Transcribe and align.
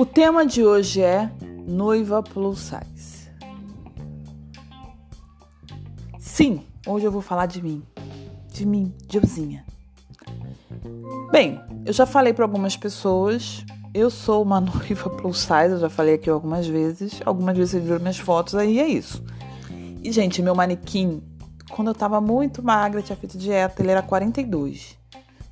O 0.00 0.06
tema 0.06 0.46
de 0.46 0.64
hoje 0.64 1.02
é 1.02 1.30
noiva 1.66 2.22
plus 2.22 2.58
size. 2.58 3.28
Sim, 6.18 6.64
hoje 6.86 7.04
eu 7.04 7.12
vou 7.12 7.20
falar 7.20 7.44
de 7.44 7.60
mim, 7.60 7.82
de 8.50 8.64
mim, 8.64 8.94
de 9.06 9.18
euzinha. 9.18 9.62
Bem, 11.30 11.60
eu 11.84 11.92
já 11.92 12.06
falei 12.06 12.32
para 12.32 12.46
algumas 12.46 12.78
pessoas, 12.78 13.62
eu 13.92 14.08
sou 14.08 14.42
uma 14.42 14.58
noiva 14.64 15.10
plus 15.10 15.40
size, 15.40 15.72
eu 15.72 15.80
já 15.80 15.90
falei 15.90 16.14
aqui 16.14 16.30
algumas 16.30 16.66
vezes, 16.66 17.20
algumas 17.26 17.54
vezes 17.54 17.72
vocês 17.72 17.84
viram 17.84 18.00
minhas 18.00 18.18
fotos, 18.18 18.54
aí 18.54 18.78
é 18.78 18.88
isso. 18.88 19.22
E, 20.02 20.10
gente, 20.10 20.40
meu 20.40 20.54
manequim, 20.54 21.22
quando 21.72 21.88
eu 21.88 21.94
tava 21.94 22.22
muito 22.22 22.62
magra, 22.62 23.02
tinha 23.02 23.16
feito 23.16 23.36
dieta, 23.36 23.82
ele 23.82 23.90
era 23.90 24.00
42. 24.00 24.96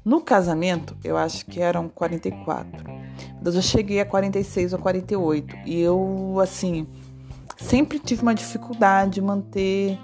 No 0.03 0.23
casamento, 0.23 0.97
eu 1.05 1.19
acho 1.19 1.45
que 1.45 1.61
eram 1.61 1.87
44. 1.87 2.98
Eu 3.45 3.63
cheguei 3.63 4.01
a 4.01 4.05
46 4.05 4.73
ou 4.73 4.79
48. 4.79 5.57
E 5.65 5.81
eu, 5.81 6.39
assim, 6.43 6.87
sempre 7.57 7.99
tive 7.99 8.23
uma 8.23 8.35
dificuldade 8.35 9.13
de 9.13 9.23
manter 9.23 9.99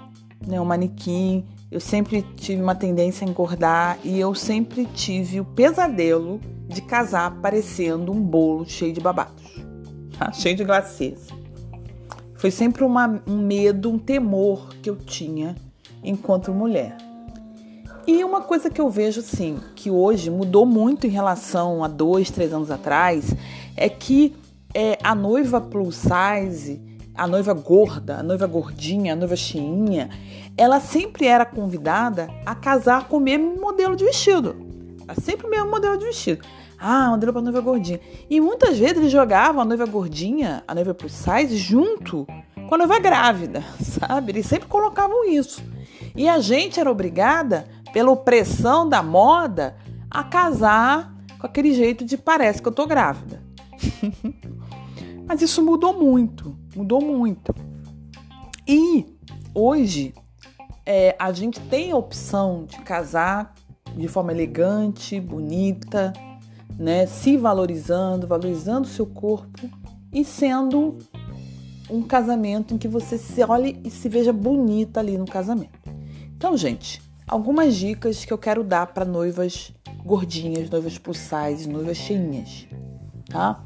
né, 0.45 0.59
um 0.59 0.65
manequim. 0.65 1.45
Eu 1.71 1.79
sempre 1.79 2.21
tive 2.35 2.61
uma 2.61 2.75
tendência 2.75 3.25
a 3.25 3.29
engordar. 3.29 3.99
E 4.03 4.19
eu 4.19 4.33
sempre 4.33 4.85
tive 4.85 5.39
o 5.39 5.45
pesadelo 5.45 6.39
de 6.67 6.81
casar 6.81 7.39
parecendo 7.41 8.11
um 8.11 8.21
bolo 8.21 8.65
cheio 8.67 8.93
de 8.93 8.99
babados. 8.99 9.43
Cheio 10.33 10.55
de 10.55 10.63
glacês. 10.63 11.27
Foi 12.35 12.49
sempre 12.49 12.83
uma, 12.83 13.21
um 13.27 13.37
medo, 13.37 13.89
um 13.89 13.97
temor 13.97 14.69
que 14.81 14.89
eu 14.89 14.95
tinha 14.95 15.55
enquanto 16.03 16.53
mulher. 16.53 16.95
E 18.07 18.23
uma 18.23 18.41
coisa 18.41 18.69
que 18.69 18.79
eu 18.79 18.87
vejo 18.87 19.19
assim, 19.21 19.59
que 19.75 19.89
hoje 19.89 20.29
mudou 20.29 20.63
muito 20.63 21.07
em 21.07 21.09
relação 21.09 21.83
a 21.83 21.87
dois, 21.87 22.29
três 22.29 22.53
anos 22.53 22.69
atrás, 22.69 23.33
é 23.75 23.89
que 23.89 24.35
é, 24.75 24.99
a 25.03 25.15
noiva 25.15 25.59
plus 25.59 25.95
size, 25.95 26.79
a 27.15 27.25
noiva 27.25 27.53
gorda, 27.53 28.17
a 28.17 28.23
noiva 28.23 28.45
gordinha, 28.45 29.13
a 29.13 29.15
noiva 29.15 29.35
cheinha, 29.35 30.11
ela 30.55 30.79
sempre 30.79 31.25
era 31.25 31.45
convidada 31.45 32.29
a 32.45 32.53
casar 32.53 33.07
com 33.07 33.17
o 33.17 33.21
mesmo 33.21 33.59
modelo 33.59 33.95
de 33.95 34.05
vestido. 34.05 34.55
Sempre 35.21 35.47
o 35.47 35.49
mesmo 35.49 35.71
modelo 35.71 35.97
de 35.97 36.05
vestido. 36.05 36.45
Ah, 36.77 37.09
modelo 37.09 37.33
para 37.33 37.41
noiva 37.41 37.61
gordinha. 37.61 37.99
E 38.29 38.39
muitas 38.39 38.77
vezes 38.77 38.97
eles 38.97 39.11
jogavam 39.11 39.61
a 39.61 39.65
noiva 39.65 39.85
gordinha, 39.85 40.63
a 40.67 40.75
noiva 40.75 40.93
plus 40.93 41.13
size, 41.13 41.57
junto 41.57 42.27
com 42.67 42.75
a 42.75 42.77
noiva 42.77 42.99
grávida, 42.99 43.63
sabe? 43.81 44.33
Eles 44.33 44.45
sempre 44.45 44.67
colocavam 44.67 45.27
isso. 45.27 45.63
E 46.15 46.29
a 46.29 46.39
gente 46.39 46.79
era 46.79 46.91
obrigada 46.91 47.65
pela 47.95 48.11
opressão 48.11 48.89
da 48.89 49.01
moda, 49.01 49.77
a 50.11 50.21
casar 50.21 51.15
com 51.39 51.47
aquele 51.47 51.73
jeito 51.73 52.03
de 52.03 52.17
parece 52.17 52.61
que 52.61 52.67
eu 52.67 52.73
tô 52.73 52.85
grávida. 52.85 53.41
Mas 55.25 55.41
isso 55.41 55.63
mudou 55.63 55.97
muito, 55.97 56.59
mudou 56.75 56.99
muito. 56.99 57.55
E 58.67 59.05
hoje 59.53 60.13
é, 60.85 61.15
a 61.17 61.31
gente 61.31 61.57
tem 61.61 61.93
a 61.93 61.95
opção 61.95 62.65
de 62.65 62.79
casar 62.79 63.55
de 63.95 64.09
forma 64.09 64.33
elegante, 64.33 65.17
bonita, 65.17 66.11
né? 66.77 67.05
Se 67.05 67.37
valorizando, 67.37 68.27
valorizando 68.27 68.89
o 68.89 68.91
seu 68.91 69.05
corpo 69.05 69.69
e 70.11 70.25
sendo 70.25 70.97
um 71.89 72.01
casamento 72.01 72.73
em 72.73 72.77
que 72.77 72.89
você 72.89 73.17
se 73.17 73.41
olhe 73.41 73.79
e 73.85 73.89
se 73.89 74.09
veja 74.09 74.33
bonita 74.33 74.99
ali 74.99 75.17
no 75.17 75.25
casamento. 75.25 75.79
Então, 76.35 76.57
gente, 76.57 77.04
algumas 77.27 77.75
dicas 77.75 78.23
que 78.23 78.31
eu 78.31 78.37
quero 78.37 78.63
dar 78.63 78.87
para 78.87 79.05
noivas 79.05 79.73
gordinhas, 80.03 80.69
noivas 80.69 80.97
plus 80.97 81.17
size, 81.17 81.67
noivas 81.67 81.97
cheinhas, 81.97 82.67
tá? 83.29 83.63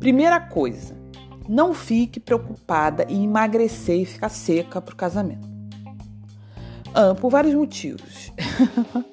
Primeira 0.00 0.40
coisa, 0.40 0.96
não 1.48 1.72
fique 1.72 2.18
preocupada 2.18 3.06
em 3.08 3.24
emagrecer 3.24 4.00
e 4.00 4.04
ficar 4.04 4.28
seca 4.28 4.80
para 4.80 4.92
o 4.92 4.96
casamento. 4.96 5.48
Ah, 6.94 7.14
por 7.14 7.30
vários 7.30 7.54
motivos. 7.54 8.32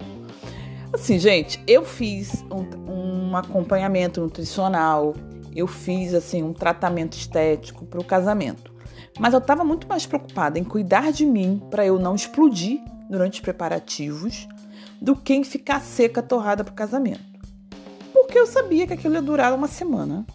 assim, 0.92 1.20
gente, 1.20 1.62
eu 1.68 1.86
fiz 1.86 2.44
um, 2.52 2.92
um 2.92 3.38
acompanhamento 3.38 4.20
nutricional, 4.20 5.14
eu 5.56 5.68
fiz 5.68 6.14
assim 6.14 6.42
um 6.42 6.54
tratamento 6.54 7.16
estético 7.16 7.86
para 7.86 8.00
o 8.00 8.04
casamento, 8.04 8.74
mas 9.20 9.34
eu 9.34 9.40
estava 9.40 9.64
muito 9.64 9.88
mais 9.88 10.06
preocupada 10.06 10.58
em 10.58 10.64
cuidar 10.64 11.12
de 11.12 11.26
mim 11.26 11.62
para 11.70 11.86
eu 11.86 12.00
não 12.00 12.16
explodir 12.16 12.82
durante 13.10 13.36
os 13.36 13.40
preparativos 13.40 14.48
do 15.02 15.16
que 15.16 15.34
em 15.34 15.44
ficar 15.44 15.82
seca, 15.82 16.22
torrada 16.22 16.64
para 16.64 16.72
o 16.72 16.76
casamento. 16.76 17.22
Porque 18.14 18.38
eu 18.38 18.46
sabia 18.46 18.86
que 18.86 18.94
aquilo 18.94 19.16
ia 19.16 19.22
durar 19.22 19.54
uma 19.54 19.68
semana. 19.68 20.26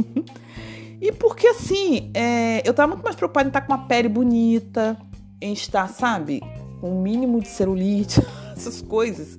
e 1.00 1.12
porque 1.12 1.46
assim, 1.46 2.10
é, 2.14 2.66
eu 2.66 2.72
estava 2.72 2.92
muito 2.92 3.04
mais 3.04 3.16
preocupada 3.16 3.46
em 3.46 3.48
estar 3.48 3.62
com 3.62 3.72
uma 3.72 3.86
pele 3.86 4.08
bonita, 4.08 4.98
em 5.40 5.52
estar, 5.52 5.88
sabe, 5.88 6.40
com 6.80 6.90
um 6.90 7.02
mínimo 7.02 7.40
de 7.40 7.48
celulite, 7.48 8.20
essas 8.54 8.82
coisas, 8.82 9.38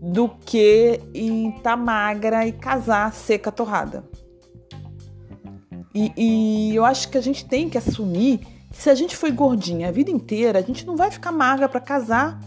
do 0.00 0.28
que 0.28 1.00
em 1.14 1.50
estar 1.50 1.76
magra 1.76 2.46
e 2.46 2.52
casar 2.52 3.12
seca, 3.12 3.52
torrada. 3.52 4.04
E, 5.94 6.12
e 6.16 6.74
eu 6.74 6.84
acho 6.84 7.10
que 7.10 7.18
a 7.18 7.20
gente 7.20 7.44
tem 7.44 7.68
que 7.68 7.76
assumir 7.76 8.40
se 8.72 8.90
a 8.90 8.94
gente 8.94 9.16
foi 9.16 9.30
gordinha 9.30 9.88
a 9.88 9.92
vida 9.92 10.10
inteira, 10.10 10.58
a 10.58 10.62
gente 10.62 10.86
não 10.86 10.96
vai 10.96 11.10
ficar 11.10 11.32
magra 11.32 11.68
para 11.68 11.80
casar 11.80 12.40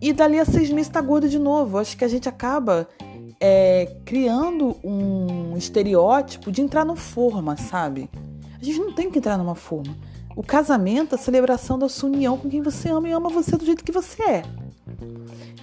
e 0.00 0.12
dali 0.12 0.38
a 0.38 0.44
seis 0.44 0.70
meses 0.70 0.90
tá 0.90 1.00
gorda 1.00 1.28
de 1.28 1.38
novo. 1.38 1.78
Acho 1.78 1.96
que 1.96 2.04
a 2.04 2.08
gente 2.08 2.28
acaba 2.28 2.88
é, 3.40 3.96
criando 4.04 4.76
um 4.82 5.56
estereótipo 5.56 6.50
de 6.50 6.62
entrar 6.62 6.84
no 6.84 6.96
forma, 6.96 7.56
sabe? 7.56 8.08
A 8.60 8.64
gente 8.64 8.78
não 8.78 8.92
tem 8.92 9.10
que 9.10 9.18
entrar 9.18 9.36
numa 9.36 9.54
forma. 9.54 9.96
O 10.36 10.42
casamento 10.42 11.14
é 11.14 11.18
a 11.18 11.20
celebração 11.20 11.78
da 11.78 11.88
sua 11.88 12.08
união 12.08 12.38
com 12.38 12.48
quem 12.48 12.62
você 12.62 12.88
ama 12.88 13.08
e 13.08 13.12
ama 13.12 13.28
você 13.28 13.56
do 13.56 13.64
jeito 13.64 13.84
que 13.84 13.92
você 13.92 14.22
é. 14.22 14.42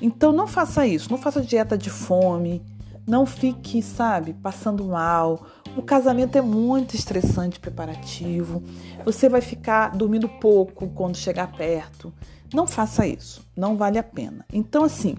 Então 0.02 0.34
não 0.34 0.48
faça 0.48 0.86
isso, 0.86 1.10
não 1.10 1.18
faça 1.18 1.42
dieta 1.42 1.78
de 1.78 1.90
fome, 1.90 2.62
não 3.08 3.26
fique, 3.26 3.82
sabe, 3.82 4.34
passando 4.34 4.84
mal 4.84 5.46
o 5.76 5.82
casamento 5.82 6.38
é 6.38 6.42
muito 6.42 6.96
estressante 6.96 7.60
preparativo. 7.60 8.64
Você 9.04 9.28
vai 9.28 9.42
ficar 9.42 9.96
dormindo 9.96 10.28
pouco 10.28 10.88
quando 10.90 11.18
chegar 11.18 11.52
perto. 11.52 12.14
Não 12.54 12.66
faça 12.66 13.06
isso, 13.06 13.46
não 13.56 13.76
vale 13.76 13.98
a 13.98 14.04
pena. 14.04 14.46
Então, 14.54 14.84
assim, 14.84 15.16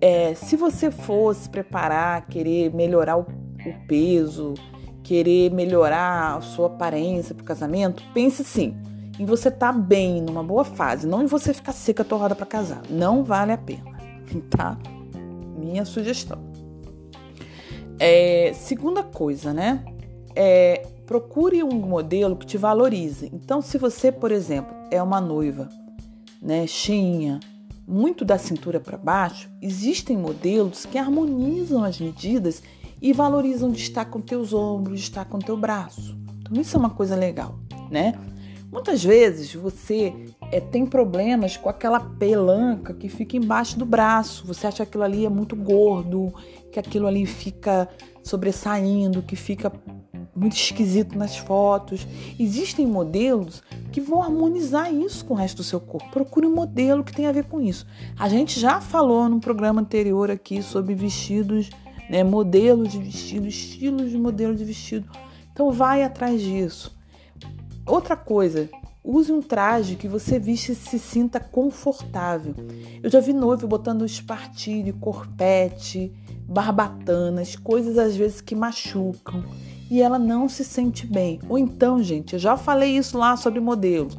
é, 0.00 0.34
se 0.34 0.56
você 0.56 0.90
fosse 0.90 1.48
preparar, 1.48 2.26
querer 2.26 2.74
melhorar 2.74 3.16
o, 3.16 3.22
o 3.22 3.86
peso, 3.86 4.54
querer 5.02 5.50
melhorar 5.52 6.36
a 6.36 6.40
sua 6.40 6.66
aparência 6.66 7.34
para 7.34 7.42
o 7.42 7.46
casamento, 7.46 8.02
pense 8.12 8.44
sim 8.44 8.76
em 9.18 9.24
você 9.24 9.48
estar 9.48 9.72
tá 9.72 9.78
bem, 9.78 10.22
numa 10.22 10.42
boa 10.42 10.64
fase, 10.64 11.06
não 11.06 11.22
em 11.22 11.26
você 11.26 11.52
ficar 11.52 11.72
seca, 11.72 12.02
torrada 12.02 12.34
para 12.34 12.46
casar. 12.46 12.80
Não 12.88 13.22
vale 13.22 13.52
a 13.52 13.58
pena, 13.58 13.98
tá? 14.48 14.78
Minha 15.58 15.84
sugestão. 15.84 16.49
É, 18.00 18.54
segunda 18.54 19.02
coisa, 19.02 19.52
né? 19.52 19.84
É, 20.34 20.86
procure 21.04 21.62
um 21.62 21.74
modelo 21.74 22.34
que 22.34 22.46
te 22.46 22.56
valorize. 22.56 23.30
Então, 23.30 23.60
se 23.60 23.76
você, 23.76 24.10
por 24.10 24.32
exemplo, 24.32 24.74
é 24.90 25.02
uma 25.02 25.20
noiva, 25.20 25.68
né, 26.40 26.66
cheinha, 26.66 27.40
muito 27.86 28.24
da 28.24 28.38
cintura 28.38 28.80
para 28.80 28.96
baixo, 28.96 29.50
existem 29.60 30.16
modelos 30.16 30.86
que 30.86 30.96
harmonizam 30.96 31.84
as 31.84 32.00
medidas 32.00 32.62
e 33.02 33.12
valorizam 33.12 33.70
de 33.70 33.82
estar 33.82 34.06
com 34.06 34.20
teus 34.20 34.54
ombros, 34.54 35.00
de 35.00 35.04
estar 35.04 35.26
com 35.26 35.38
teu 35.38 35.56
braço. 35.56 36.16
Então, 36.40 36.58
isso 36.58 36.76
é 36.76 36.80
uma 36.80 36.90
coisa 36.90 37.14
legal, 37.14 37.58
né? 37.90 38.14
Muitas 38.70 39.02
vezes 39.02 39.52
você 39.52 40.14
é, 40.52 40.60
tem 40.60 40.86
problemas 40.86 41.56
com 41.56 41.68
aquela 41.68 41.98
pelanca 41.98 42.94
que 42.94 43.08
fica 43.08 43.36
embaixo 43.36 43.76
do 43.76 43.84
braço. 43.84 44.46
Você 44.46 44.66
acha 44.66 44.76
que 44.76 44.82
aquilo 44.82 45.02
ali 45.02 45.26
é 45.26 45.28
muito 45.28 45.56
gordo, 45.56 46.32
que 46.70 46.78
aquilo 46.78 47.08
ali 47.08 47.26
fica 47.26 47.88
sobressaindo, 48.22 49.22
que 49.22 49.34
fica 49.34 49.72
muito 50.36 50.54
esquisito 50.54 51.18
nas 51.18 51.36
fotos. 51.36 52.06
Existem 52.38 52.86
modelos 52.86 53.60
que 53.90 54.00
vão 54.00 54.22
harmonizar 54.22 54.94
isso 54.94 55.24
com 55.24 55.34
o 55.34 55.36
resto 55.36 55.58
do 55.58 55.64
seu 55.64 55.80
corpo. 55.80 56.08
Procure 56.12 56.46
um 56.46 56.54
modelo 56.54 57.02
que 57.02 57.12
tenha 57.12 57.30
a 57.30 57.32
ver 57.32 57.46
com 57.46 57.60
isso. 57.60 57.84
A 58.16 58.28
gente 58.28 58.60
já 58.60 58.80
falou 58.80 59.28
no 59.28 59.40
programa 59.40 59.80
anterior 59.80 60.30
aqui 60.30 60.62
sobre 60.62 60.94
vestidos, 60.94 61.70
né, 62.08 62.22
modelos 62.22 62.92
de 62.92 62.98
vestido, 62.98 63.48
estilos 63.48 64.10
de 64.10 64.16
modelo 64.16 64.54
de 64.54 64.64
vestido. 64.64 65.08
Então 65.52 65.72
vai 65.72 66.04
atrás 66.04 66.40
disso. 66.40 66.99
Outra 67.90 68.14
coisa, 68.14 68.70
use 69.02 69.32
um 69.32 69.42
traje 69.42 69.96
que 69.96 70.06
você 70.06 70.38
viste 70.38 70.70
e 70.70 70.74
se 70.76 70.96
sinta 70.96 71.40
confortável. 71.40 72.54
Eu 73.02 73.10
já 73.10 73.18
vi 73.18 73.32
noivo 73.32 73.66
botando 73.66 74.06
espartilho, 74.06 74.94
corpete, 75.00 76.14
barbatanas, 76.46 77.56
coisas 77.56 77.98
às 77.98 78.14
vezes 78.14 78.40
que 78.40 78.54
machucam 78.54 79.42
e 79.90 80.00
ela 80.00 80.20
não 80.20 80.48
se 80.48 80.62
sente 80.62 81.04
bem. 81.04 81.40
Ou 81.48 81.58
então, 81.58 82.00
gente, 82.00 82.34
eu 82.34 82.38
já 82.38 82.56
falei 82.56 82.96
isso 82.96 83.18
lá 83.18 83.36
sobre 83.36 83.58
modelos. 83.58 84.16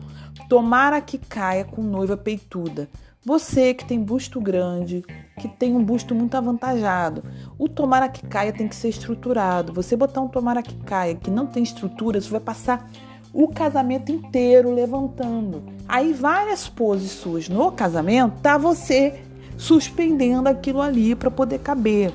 Tomara 0.49 0.99
que 0.99 1.17
caia 1.17 1.63
com 1.63 1.81
noiva 1.81 2.17
peituda. 2.17 2.89
Você 3.23 3.73
que 3.73 3.85
tem 3.85 4.03
busto 4.03 4.41
grande, 4.41 5.01
que 5.39 5.47
tem 5.47 5.73
um 5.73 5.83
busto 5.83 6.13
muito 6.13 6.35
avantajado, 6.35 7.23
o 7.57 7.69
tomara 7.69 8.09
que 8.09 8.25
caia 8.27 8.51
tem 8.51 8.67
que 8.67 8.75
ser 8.75 8.89
estruturado. 8.89 9.71
Você 9.71 9.95
botar 9.95 10.19
um 10.19 10.27
tomara 10.27 10.61
que 10.61 10.75
caia 10.83 11.15
que 11.15 11.31
não 11.31 11.47
tem 11.47 11.63
estrutura, 11.63 12.19
você 12.19 12.29
vai 12.29 12.41
passar 12.41 12.91
o 13.33 13.47
casamento 13.47 14.11
inteiro 14.11 14.73
levantando. 14.73 15.63
Aí 15.87 16.13
várias 16.13 16.67
poses 16.67 17.11
suas 17.11 17.47
no 17.47 17.71
casamento, 17.71 18.41
tá 18.41 18.57
você 18.57 19.21
suspendendo 19.57 20.49
aquilo 20.49 20.81
ali 20.81 21.15
para 21.15 21.31
poder 21.31 21.59
caber. 21.59 22.11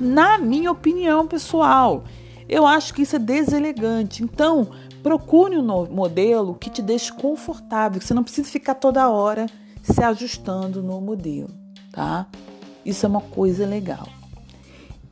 Na 0.00 0.38
minha 0.38 0.72
opinião 0.72 1.26
pessoal, 1.26 2.04
eu 2.48 2.66
acho 2.66 2.94
que 2.94 3.02
isso 3.02 3.16
é 3.16 3.18
deselegante. 3.18 4.22
Então, 4.22 4.70
procure 5.02 5.58
um 5.58 5.86
modelo 5.86 6.54
que 6.54 6.70
te 6.70 6.82
deixe 6.82 7.12
confortável, 7.12 8.00
que 8.00 8.06
você 8.06 8.14
não 8.14 8.24
precisa 8.24 8.48
ficar 8.48 8.74
toda 8.74 9.10
hora 9.10 9.46
se 9.82 10.02
ajustando 10.02 10.82
no 10.82 11.00
modelo, 11.00 11.50
tá? 11.90 12.26
Isso 12.84 13.04
é 13.04 13.08
uma 13.08 13.20
coisa 13.20 13.66
legal. 13.66 14.08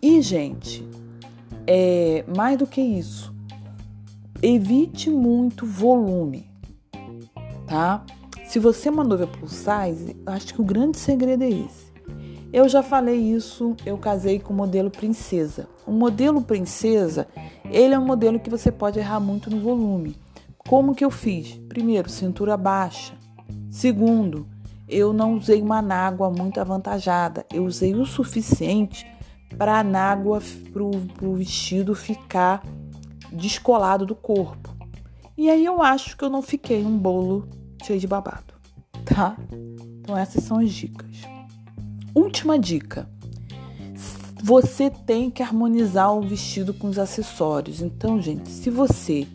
E, 0.00 0.23
gente, 0.23 0.87
é, 1.67 2.25
mais 2.37 2.56
do 2.56 2.67
que 2.67 2.81
isso, 2.81 3.35
evite 4.43 5.11
muito 5.11 5.67
volume, 5.67 6.49
tá? 7.67 8.05
Se 8.47 8.59
você 8.59 8.89
é 8.89 8.91
uma 8.91 9.05
noiva 9.05 9.27
plus 9.27 9.53
size, 9.53 10.17
acho 10.27 10.55
que 10.55 10.61
o 10.61 10.65
grande 10.65 10.99
segredo 10.99 11.45
é 11.45 11.51
esse. 11.51 11.91
Eu 12.53 12.69
já 12.69 12.83
falei 12.83 13.17
isso, 13.17 13.77
eu 13.87 13.97
casei 13.97 14.41
com 14.41 14.53
o 14.53 14.57
modelo 14.57 14.91
princesa. 14.91 15.69
O 15.87 15.93
modelo 15.93 16.43
princesa, 16.43 17.29
ele 17.71 17.95
é 17.95 17.99
um 17.99 18.05
modelo 18.05 18.41
que 18.41 18.51
você 18.51 18.73
pode 18.73 18.99
errar 18.99 19.21
muito 19.21 19.49
no 19.49 19.61
volume. 19.61 20.17
Como 20.59 20.95
que 20.95 21.05
eu 21.05 21.11
fiz? 21.11 21.55
Primeiro, 21.69 22.09
cintura 22.09 22.57
baixa. 22.57 23.15
Segundo, 23.71 24.49
eu 24.89 25.13
não 25.13 25.35
usei 25.35 25.63
uma 25.63 25.79
anágua 25.79 26.29
muito 26.29 26.61
avantajada. 26.61 27.47
Eu 27.53 27.65
usei 27.65 27.95
o 27.95 28.05
suficiente 28.05 29.07
para 29.57 29.79
a 29.79 29.85
para 30.73 30.83
o 30.83 31.35
vestido 31.35 31.95
ficar 31.95 32.65
descolado 33.32 34.05
do 34.05 34.15
corpo. 34.15 34.75
E 35.37 35.49
aí 35.49 35.65
eu 35.65 35.82
acho 35.82 36.17
que 36.17 36.25
eu 36.25 36.31
não 36.31 36.43
fiquei 36.43 36.85
um 36.85 36.99
bolo 36.99 37.49
cheio 37.82 37.99
de 37.99 38.06
babado, 38.06 38.55
tá? 39.05 39.37
Então 40.00 40.17
essas 40.17 40.44
são 40.44 40.59
as 40.59 40.71
dicas. 40.71 41.23
Última 42.15 42.59
dica. 42.59 43.09
Você 44.43 44.91
tem 44.91 45.31
que 45.31 45.43
harmonizar 45.43 46.15
o 46.15 46.23
vestido 46.23 46.73
com 46.73 46.88
os 46.88 46.99
acessórios. 46.99 47.82
Então, 47.82 48.21
gente, 48.21 48.49
se 48.49 48.71
você 48.71 49.27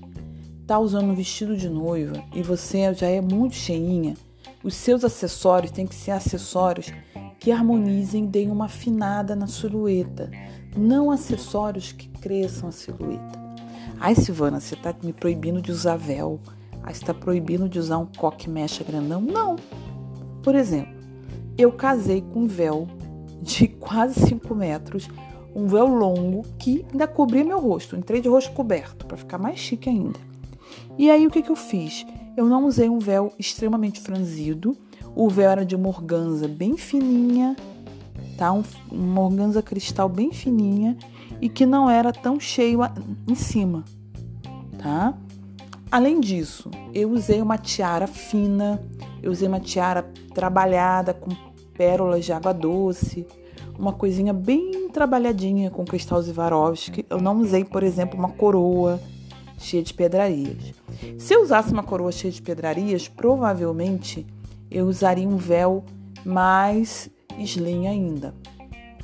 tá 0.66 0.80
usando 0.80 1.12
um 1.12 1.16
vestido 1.16 1.56
de 1.56 1.70
noiva 1.70 2.24
e 2.34 2.42
você 2.42 2.92
já 2.94 3.08
é 3.08 3.22
muito 3.22 3.56
cheinha, 3.56 4.16
os 4.64 4.74
seus 4.76 5.04
acessórios 5.04 5.72
têm 5.72 5.86
que 5.86 5.94
ser 5.94 6.12
acessórios 6.12 6.92
que 7.40 7.52
harmonizem, 7.52 8.26
deem 8.26 8.50
uma 8.50 8.66
afinada 8.66 9.36
na 9.36 9.46
silhueta, 9.46 10.32
não 10.76 11.12
acessórios 11.12 11.92
que 11.92 12.08
cresçam 12.08 12.70
a 12.70 12.72
silhueta. 12.72 13.45
Ai, 14.00 14.16
Silvana, 14.16 14.60
você 14.60 14.76
tá 14.76 14.94
me 15.04 15.14
proibindo 15.14 15.62
de 15.62 15.72
usar 15.72 15.98
véu. 15.98 16.40
Ai, 16.84 16.94
você 16.94 17.06
tá 17.06 17.14
proibindo 17.14 17.68
de 17.68 17.80
usar 17.80 17.98
um 17.98 18.06
coque 18.06 18.50
mecha 18.50 18.84
grandão? 18.84 19.22
Não. 19.22 19.56
Por 20.44 20.54
exemplo, 20.56 20.94
eu 21.58 21.72
casei 21.72 22.22
com 22.22 22.42
um 22.42 22.48
véu 22.48 22.88
de 23.42 23.68
quase 23.80 24.20
5 24.28 24.54
metros, 24.54 25.10
um 25.56 25.68
véu 25.68 25.88
longo 25.88 26.44
que 26.60 26.86
ainda 26.92 27.08
cobria 27.08 27.44
meu 27.44 27.60
rosto. 27.60 27.96
Entrei 27.96 28.22
de 28.22 28.28
rosto 28.28 28.52
coberto 28.52 29.06
para 29.06 29.18
ficar 29.18 29.38
mais 29.38 29.58
chique 29.58 29.90
ainda. 29.90 30.20
E 30.98 31.10
aí 31.10 31.26
o 31.26 31.32
que, 31.32 31.42
que 31.42 31.50
eu 31.50 31.56
fiz? 31.56 32.06
Eu 32.36 32.46
não 32.46 32.66
usei 32.66 32.90
um 32.90 33.00
véu 33.00 33.34
extremamente 33.40 34.02
franzido. 34.02 34.78
O 35.16 35.30
véu 35.30 35.50
era 35.50 35.66
de 35.66 35.76
uma 35.76 35.88
organza 35.88 36.48
bem 36.48 36.76
fininha, 36.78 37.56
tá? 38.38 38.52
Um, 38.52 38.64
uma 38.92 39.22
organza 39.22 39.62
cristal 39.62 40.10
bem 40.10 40.32
fininha 40.34 40.98
e 41.42 41.50
que 41.50 41.66
não 41.66 41.90
era 41.90 42.12
tão 42.12 42.40
cheio 42.40 42.80
em 43.28 43.36
cima, 43.36 43.84
tá? 44.78 45.14
Além 45.92 46.20
disso, 46.20 46.70
eu 46.94 47.12
usei 47.12 47.42
uma 47.42 47.58
tiara 47.58 48.08
fina, 48.08 48.82
eu 49.22 49.32
usei 49.32 49.48
uma 49.48 49.60
tiara 49.60 50.04
trabalhada 50.34 51.14
com 51.14 51.30
pérolas 51.78 52.26
de 52.26 52.34
água 52.34 52.54
doce, 52.54 53.26
uma 53.78 53.94
coisinha 53.94 54.34
bem 54.34 54.90
trabalhadinha 54.90 55.70
com 55.70 55.86
cristal 55.86 56.22
Swarovski. 56.24 57.06
Eu 57.10 57.22
não 57.22 57.40
usei, 57.40 57.64
por 57.64 57.84
exemplo, 57.84 58.18
uma 58.18 58.30
coroa 58.30 59.00
cheia 59.58 59.84
de 59.84 59.94
pedrarias. 59.94 60.74
Se 61.18 61.34
eu 61.34 61.42
usasse 61.42 61.72
uma 61.72 61.84
coroa 61.84 62.12
cheia 62.12 62.32
de 62.32 62.42
pedrarias, 62.42 63.08
provavelmente 63.08 64.26
eu 64.72 64.88
usaria 64.88 65.28
um 65.28 65.38
véu 65.38 65.84
mais 66.26 67.10
slim 67.38 67.88
ainda. 67.88 68.34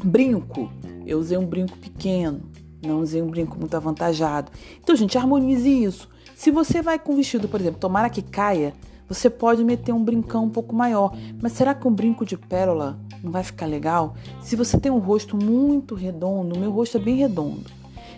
Brinco, 0.04 0.70
eu 1.06 1.20
usei 1.20 1.38
um 1.38 1.46
brinco 1.46 1.78
pequeno, 1.78 2.42
não 2.86 3.02
usei 3.02 3.22
um 3.22 3.28
brinco 3.30 3.58
muito 3.60 3.76
avantajado. 3.76 4.52
Então, 4.82 4.96
gente, 4.96 5.18
harmonize 5.18 5.70
isso. 5.70 6.10
Se 6.36 6.50
você 6.50 6.82
vai 6.82 6.98
com 6.98 7.16
vestido, 7.16 7.48
por 7.48 7.60
exemplo, 7.60 7.80
tomara 7.80 8.10
que 8.10 8.22
caia, 8.22 8.74
você 9.08 9.30
pode 9.30 9.64
meter 9.64 9.94
um 9.94 10.04
brincão 10.04 10.46
um 10.46 10.50
pouco 10.50 10.74
maior, 10.74 11.16
mas 11.42 11.52
será 11.52 11.76
que 11.76 11.88
um 11.88 11.94
brinco 11.94 12.26
de 12.26 12.38
pérola 12.38 12.98
não 13.22 13.32
vai 13.32 13.44
ficar 13.44 13.66
legal? 13.66 14.16
Se 14.42 14.56
você 14.56 14.80
tem 14.80 14.92
um 14.92 15.00
rosto 15.00 15.36
muito 15.36 15.96
redondo, 15.96 16.58
meu 16.58 16.72
rosto 16.72 16.98
é 16.98 17.00
bem 17.02 17.18
redondo, 17.18 17.70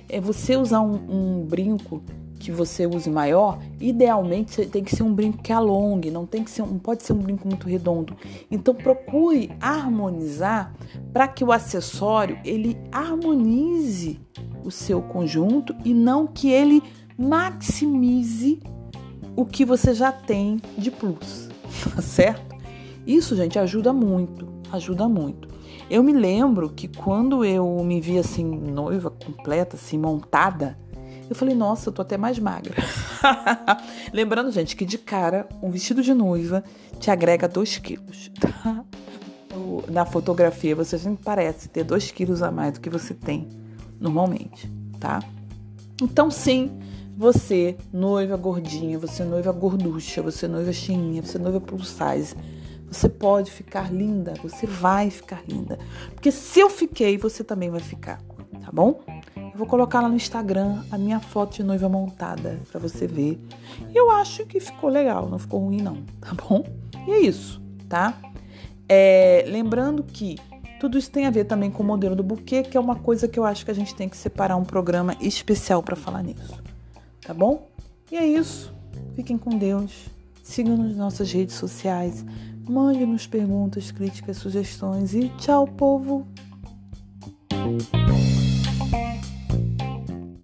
é 0.07 0.21
você 0.21 0.55
usar 0.55 0.81
um, 0.81 0.93
um 1.09 1.45
brinco 1.45 2.01
que 2.43 2.51
você 2.51 2.85
use 2.85 3.09
maior, 3.09 3.57
idealmente 3.79 4.65
tem 4.65 4.83
que 4.83 4.93
ser 4.93 5.03
um 5.03 5.13
brinco 5.13 5.41
que 5.41 5.53
alongue, 5.53 6.11
não 6.11 6.25
tem 6.25 6.43
que 6.43 6.51
ser, 6.51 6.61
não 6.63 6.77
pode 6.77 7.01
ser 7.01 7.13
um 7.13 7.19
brinco 7.19 7.47
muito 7.47 7.69
redondo. 7.69 8.17
Então 8.51 8.75
procure 8.75 9.49
harmonizar 9.61 10.75
para 11.13 11.25
que 11.25 11.41
o 11.41 11.53
acessório 11.53 12.37
ele 12.43 12.77
harmonize 12.91 14.19
o 14.61 14.69
seu 14.69 15.01
conjunto 15.01 15.73
e 15.85 15.93
não 15.93 16.27
que 16.27 16.49
ele 16.49 16.83
maximize 17.17 18.61
o 19.37 19.45
que 19.45 19.63
você 19.63 19.93
já 19.93 20.11
tem 20.11 20.59
de 20.77 20.91
plus, 20.91 21.47
tá 21.95 22.01
certo? 22.01 22.53
Isso, 23.07 23.37
gente, 23.37 23.57
ajuda 23.57 23.93
muito, 23.93 24.49
ajuda 24.69 25.07
muito. 25.07 25.47
Eu 25.89 26.03
me 26.03 26.11
lembro 26.11 26.69
que 26.69 26.89
quando 26.89 27.45
eu 27.45 27.81
me 27.85 28.01
vi 28.01 28.17
assim, 28.17 28.43
noiva 28.43 29.09
completa, 29.09 29.77
assim, 29.77 29.97
montada, 29.97 30.77
eu 31.29 31.35
falei, 31.35 31.55
nossa, 31.55 31.89
eu 31.89 31.93
tô 31.93 32.01
até 32.01 32.17
mais 32.17 32.37
magra. 32.39 32.75
Lembrando, 34.13 34.51
gente, 34.51 34.75
que 34.75 34.85
de 34.85 34.97
cara, 34.97 35.47
um 35.61 35.69
vestido 35.69 36.01
de 36.01 36.13
noiva 36.13 36.63
te 36.99 37.09
agrega 37.09 37.47
2 37.47 37.77
quilos, 37.77 38.31
tá? 38.39 38.83
Na 39.89 40.05
fotografia, 40.05 40.75
você 40.75 40.97
sempre 40.97 41.23
parece 41.23 41.69
ter 41.69 41.83
2 41.83 42.11
quilos 42.11 42.41
a 42.41 42.51
mais 42.51 42.73
do 42.73 42.81
que 42.81 42.89
você 42.89 43.13
tem 43.13 43.47
normalmente, 43.99 44.71
tá? 44.99 45.21
Então, 46.01 46.29
sim, 46.29 46.71
você, 47.15 47.77
noiva 47.91 48.35
gordinha, 48.35 48.97
você 48.97 49.23
noiva 49.23 49.51
gorducha, 49.51 50.21
você 50.21 50.47
noiva 50.47 50.73
cheinha, 50.73 51.21
você 51.21 51.37
noiva 51.37 51.61
plus 51.61 51.87
size, 51.87 52.35
você 52.87 53.07
pode 53.07 53.51
ficar 53.51 53.93
linda, 53.93 54.33
você 54.41 54.65
vai 54.65 55.09
ficar 55.09 55.43
linda. 55.47 55.77
Porque 56.13 56.31
se 56.31 56.59
eu 56.59 56.69
fiquei, 56.69 57.17
você 57.17 57.43
também 57.43 57.69
vai 57.69 57.79
ficar, 57.79 58.19
tá 58.61 58.71
bom? 58.71 59.01
Eu 59.53 59.59
vou 59.59 59.67
colocar 59.67 60.01
lá 60.01 60.09
no 60.09 60.15
Instagram 60.15 60.83
a 60.91 60.97
minha 60.97 61.19
foto 61.19 61.55
de 61.55 61.63
noiva 61.63 61.87
montada 61.87 62.59
para 62.69 62.79
você 62.79 63.07
ver. 63.07 63.39
Eu 63.93 64.09
acho 64.11 64.45
que 64.45 64.59
ficou 64.59 64.89
legal, 64.89 65.29
não 65.29 65.39
ficou 65.39 65.59
ruim 65.59 65.81
não, 65.81 66.03
tá 66.19 66.33
bom? 66.33 66.65
E 67.07 67.11
é 67.11 67.19
isso, 67.21 67.61
tá? 67.87 68.19
É, 68.89 69.45
lembrando 69.47 70.03
que 70.03 70.37
tudo 70.79 70.97
isso 70.97 71.11
tem 71.11 71.25
a 71.25 71.29
ver 71.29 71.45
também 71.45 71.71
com 71.71 71.83
o 71.83 71.85
modelo 71.85 72.15
do 72.15 72.23
buquê, 72.23 72.63
que 72.63 72.75
é 72.75 72.79
uma 72.79 72.95
coisa 72.95 73.27
que 73.27 73.39
eu 73.39 73.45
acho 73.45 73.63
que 73.63 73.71
a 73.71 73.75
gente 73.75 73.95
tem 73.95 74.09
que 74.09 74.17
separar 74.17 74.57
um 74.57 74.65
programa 74.65 75.15
especial 75.21 75.81
para 75.81 75.95
falar 75.95 76.23
nisso 76.23 76.61
tá 77.25 77.33
bom? 77.33 77.67
E 78.11 78.17
é 78.17 78.25
isso. 78.25 78.73
Fiquem 79.15 79.37
com 79.37 79.57
Deus. 79.57 80.07
Sigam-nos 80.43 80.95
nossas 80.95 81.31
redes 81.31 81.55
sociais. 81.55 82.25
Mande-nos 82.67 83.27
perguntas, 83.27 83.91
críticas, 83.91 84.37
sugestões 84.37 85.13
e 85.13 85.29
tchau, 85.37 85.67
povo! 85.67 86.27